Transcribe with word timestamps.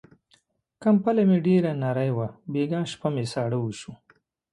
کمپله 0.83 1.21
مې 1.29 1.37
ډېره 1.47 1.71
نری 1.81 2.11
وه، 2.17 2.27
بيګاه 2.53 2.89
شپه 2.91 3.07
مې 3.15 3.25
ساړه 3.33 3.57
وشو. 3.61 3.93